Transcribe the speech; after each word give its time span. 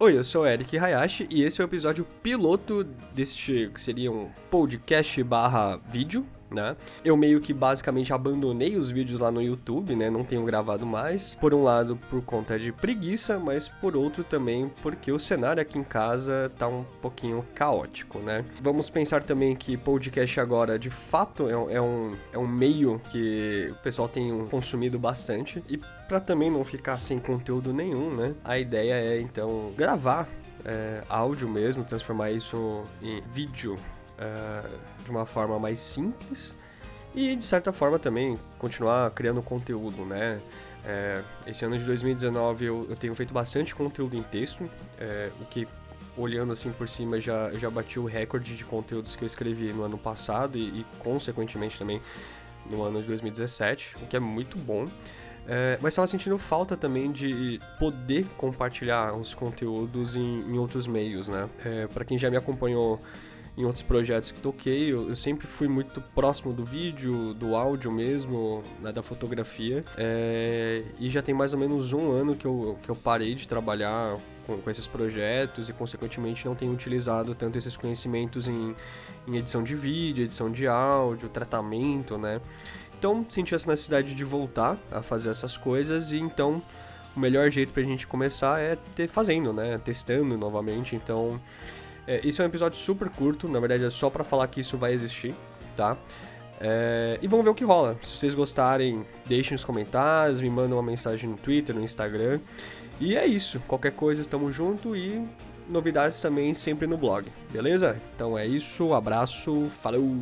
Oi, 0.00 0.16
eu 0.16 0.22
sou 0.22 0.46
Eric 0.46 0.78
Hayashi 0.78 1.26
e 1.28 1.42
esse 1.42 1.60
é 1.60 1.64
o 1.64 1.66
episódio 1.66 2.06
piloto 2.22 2.84
deste 2.84 3.68
que 3.74 3.80
seria 3.80 4.12
um 4.12 4.30
podcast 4.48 5.20
barra 5.24 5.76
vídeo, 5.90 6.24
né? 6.50 6.76
Eu 7.04 7.16
meio 7.16 7.40
que 7.40 7.52
basicamente 7.52 8.12
abandonei 8.12 8.76
os 8.76 8.90
vídeos 8.90 9.20
lá 9.20 9.30
no 9.30 9.42
YouTube, 9.42 9.94
né? 9.94 10.10
Não 10.10 10.24
tenho 10.24 10.44
gravado 10.44 10.86
mais. 10.86 11.34
Por 11.34 11.54
um 11.54 11.62
lado, 11.62 11.98
por 12.10 12.22
conta 12.22 12.58
de 12.58 12.72
preguiça, 12.72 13.38
mas 13.38 13.68
por 13.68 13.96
outro 13.96 14.24
também 14.24 14.70
porque 14.82 15.12
o 15.12 15.18
cenário 15.18 15.60
aqui 15.60 15.78
em 15.78 15.84
casa 15.84 16.50
tá 16.58 16.68
um 16.68 16.84
pouquinho 17.00 17.44
caótico, 17.54 18.18
né? 18.18 18.44
Vamos 18.60 18.90
pensar 18.90 19.22
também 19.22 19.54
que 19.54 19.76
podcast 19.76 20.40
agora, 20.40 20.78
de 20.78 20.90
fato, 20.90 21.48
é, 21.48 21.74
é 21.74 21.80
um, 21.80 22.16
é 22.32 22.38
um 22.38 22.46
meio 22.46 23.00
que 23.10 23.68
o 23.70 23.82
pessoal 23.82 24.08
tem 24.08 24.46
consumido 24.46 24.98
bastante. 24.98 25.62
E 25.68 25.76
para 25.76 26.20
também 26.20 26.50
não 26.50 26.64
ficar 26.64 26.98
sem 26.98 27.18
conteúdo 27.18 27.72
nenhum, 27.72 28.14
né? 28.14 28.34
A 28.42 28.58
ideia 28.58 28.94
é 28.94 29.20
então 29.20 29.72
gravar 29.76 30.26
é, 30.64 31.02
áudio 31.08 31.48
mesmo, 31.48 31.84
transformar 31.84 32.30
isso 32.30 32.82
em 33.02 33.22
vídeo 33.28 33.76
é, 34.18 34.68
de 35.04 35.10
uma 35.10 35.26
forma 35.26 35.58
mais 35.58 35.80
simples 35.80 36.54
e 37.14 37.34
de 37.34 37.44
certa 37.44 37.72
forma 37.72 37.98
também 37.98 38.38
continuar 38.58 39.10
criando 39.10 39.42
conteúdo, 39.42 40.04
né? 40.04 40.40
É, 40.84 41.22
esse 41.46 41.64
ano 41.64 41.76
de 41.76 41.84
2019 41.84 42.64
eu, 42.64 42.86
eu, 42.88 42.96
tenho 42.96 43.14
feito 43.14 43.34
bastante 43.34 43.74
conteúdo 43.74 44.16
em 44.16 44.22
texto, 44.22 44.68
é, 44.98 45.30
o 45.40 45.44
que 45.44 45.66
olhando 46.16 46.52
assim 46.52 46.72
por 46.72 46.88
cima 46.88 47.20
já, 47.20 47.52
já 47.52 47.68
bati 47.70 47.98
o 47.98 48.04
recorde 48.04 48.56
de 48.56 48.64
conteúdos 48.64 49.14
que 49.14 49.22
eu 49.22 49.26
escrevi 49.26 49.72
no 49.72 49.82
ano 49.82 49.98
passado 49.98 50.56
e, 50.56 50.80
e 50.80 50.86
consequentemente 50.98 51.78
também 51.78 52.00
no 52.70 52.82
ano 52.82 53.00
de 53.00 53.06
2017, 53.06 53.96
o 54.02 54.06
que 54.06 54.16
é 54.16 54.20
muito 54.20 54.56
bom. 54.56 54.88
É, 55.50 55.78
mas 55.80 55.94
estava 55.94 56.06
sentindo 56.06 56.36
falta 56.36 56.76
também 56.76 57.10
de 57.10 57.58
poder 57.78 58.26
compartilhar 58.36 59.14
os 59.14 59.34
conteúdos 59.34 60.14
em, 60.14 60.40
em 60.40 60.58
outros 60.58 60.86
meios, 60.86 61.26
né? 61.26 61.48
É, 61.64 61.86
para 61.86 62.04
quem 62.04 62.18
já 62.18 62.30
me 62.30 62.36
acompanhou 62.36 63.00
em 63.58 63.64
outros 63.64 63.82
projetos 63.82 64.30
que 64.30 64.40
toquei, 64.40 64.92
eu, 64.92 65.08
eu, 65.08 65.16
sempre 65.16 65.44
fui 65.48 65.66
muito 65.66 66.00
próximo 66.00 66.52
do 66.52 66.62
vídeo, 66.62 67.34
do 67.34 67.56
áudio 67.56 67.90
mesmo, 67.90 68.62
né, 68.80 68.92
da 68.92 69.02
fotografia. 69.02 69.84
É, 69.96 70.84
e 70.96 71.10
já 71.10 71.20
tem 71.20 71.34
mais 71.34 71.52
ou 71.52 71.58
menos 71.58 71.92
um 71.92 72.12
ano 72.12 72.36
que 72.36 72.46
eu, 72.46 72.78
que 72.80 72.88
eu 72.88 72.94
parei 72.94 73.34
de 73.34 73.48
trabalhar 73.48 74.16
com, 74.46 74.58
com, 74.58 74.70
esses 74.70 74.86
projetos 74.86 75.68
e, 75.68 75.72
consequentemente, 75.72 76.46
não 76.46 76.54
tenho 76.54 76.72
utilizado 76.72 77.34
tanto 77.34 77.58
esses 77.58 77.76
conhecimentos 77.76 78.46
em, 78.46 78.76
em 79.26 79.36
edição 79.36 79.64
de 79.64 79.74
vídeo, 79.74 80.24
edição 80.24 80.52
de 80.52 80.68
áudio, 80.68 81.28
tratamento, 81.28 82.16
né? 82.16 82.40
Então 82.96 83.26
senti 83.28 83.56
essa 83.56 83.68
necessidade 83.68 84.14
de 84.14 84.24
voltar 84.24 84.78
a 84.90 85.02
fazer 85.02 85.30
essas 85.30 85.56
coisas 85.56 86.12
e 86.12 86.18
então 86.18 86.62
o 87.14 87.20
melhor 87.20 87.50
jeito 87.50 87.72
pra 87.72 87.82
gente 87.82 88.06
começar 88.06 88.60
é 88.60 88.76
ter 88.94 89.08
fazendo, 89.08 89.52
né? 89.52 89.78
Testando 89.78 90.38
novamente. 90.38 90.94
Então, 90.94 91.40
é, 92.08 92.26
esse 92.26 92.40
é 92.40 92.44
um 92.44 92.48
episódio 92.48 92.78
super 92.78 93.10
curto, 93.10 93.46
na 93.46 93.60
verdade 93.60 93.84
é 93.84 93.90
só 93.90 94.08
para 94.08 94.24
falar 94.24 94.48
que 94.48 94.60
isso 94.60 94.78
vai 94.78 94.94
existir, 94.94 95.34
tá? 95.76 95.96
É, 96.58 97.18
e 97.20 97.28
vamos 97.28 97.44
ver 97.44 97.50
o 97.50 97.54
que 97.54 97.64
rola. 97.64 97.98
Se 98.02 98.16
vocês 98.16 98.34
gostarem, 98.34 99.06
deixem 99.26 99.52
nos 99.52 99.64
comentários, 99.64 100.40
me 100.40 100.48
mandem 100.48 100.72
uma 100.72 100.82
mensagem 100.82 101.28
no 101.28 101.36
Twitter, 101.36 101.74
no 101.74 101.82
Instagram. 101.82 102.40
E 102.98 103.16
é 103.16 103.26
isso. 103.26 103.60
Qualquer 103.68 103.92
coisa, 103.92 104.22
estamos 104.22 104.54
junto 104.54 104.96
e 104.96 105.24
novidades 105.68 106.20
também 106.20 106.54
sempre 106.54 106.86
no 106.86 106.96
blog, 106.96 107.30
beleza? 107.52 108.00
Então 108.16 108.36
é 108.36 108.46
isso, 108.46 108.92
abraço, 108.94 109.70
falou! 109.82 110.16